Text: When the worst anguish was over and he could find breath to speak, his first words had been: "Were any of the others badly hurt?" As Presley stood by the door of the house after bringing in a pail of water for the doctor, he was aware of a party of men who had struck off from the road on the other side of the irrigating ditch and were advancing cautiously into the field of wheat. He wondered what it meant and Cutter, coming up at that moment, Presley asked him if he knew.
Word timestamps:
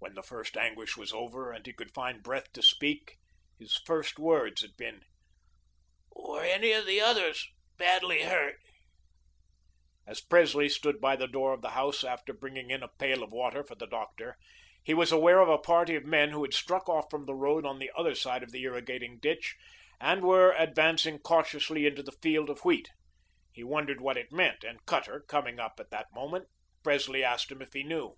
When 0.00 0.14
the 0.14 0.26
worst 0.28 0.56
anguish 0.56 0.96
was 0.96 1.12
over 1.12 1.52
and 1.52 1.64
he 1.64 1.72
could 1.72 1.94
find 1.94 2.20
breath 2.20 2.52
to 2.54 2.62
speak, 2.64 3.18
his 3.60 3.76
first 3.86 4.18
words 4.18 4.60
had 4.62 4.76
been: 4.76 5.02
"Were 6.12 6.42
any 6.42 6.72
of 6.72 6.84
the 6.84 7.00
others 7.00 7.46
badly 7.76 8.22
hurt?" 8.24 8.58
As 10.04 10.20
Presley 10.20 10.68
stood 10.68 11.00
by 11.00 11.14
the 11.14 11.28
door 11.28 11.52
of 11.52 11.62
the 11.62 11.70
house 11.78 12.02
after 12.02 12.32
bringing 12.32 12.72
in 12.72 12.82
a 12.82 12.88
pail 12.88 13.22
of 13.22 13.30
water 13.30 13.62
for 13.62 13.76
the 13.76 13.86
doctor, 13.86 14.36
he 14.82 14.92
was 14.94 15.12
aware 15.12 15.38
of 15.40 15.48
a 15.48 15.58
party 15.58 15.94
of 15.94 16.04
men 16.04 16.30
who 16.30 16.42
had 16.42 16.52
struck 16.52 16.88
off 16.88 17.08
from 17.08 17.26
the 17.26 17.34
road 17.36 17.64
on 17.64 17.78
the 17.78 17.92
other 17.96 18.16
side 18.16 18.42
of 18.42 18.50
the 18.50 18.64
irrigating 18.64 19.20
ditch 19.20 19.54
and 20.00 20.24
were 20.24 20.56
advancing 20.58 21.20
cautiously 21.20 21.86
into 21.86 22.02
the 22.02 22.18
field 22.20 22.50
of 22.50 22.64
wheat. 22.64 22.90
He 23.52 23.62
wondered 23.62 24.00
what 24.00 24.16
it 24.16 24.32
meant 24.32 24.64
and 24.64 24.84
Cutter, 24.86 25.20
coming 25.28 25.60
up 25.60 25.78
at 25.78 25.90
that 25.90 26.12
moment, 26.12 26.48
Presley 26.82 27.22
asked 27.22 27.52
him 27.52 27.62
if 27.62 27.74
he 27.74 27.84
knew. 27.84 28.16